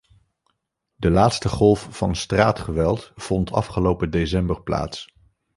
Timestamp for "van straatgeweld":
1.91-3.11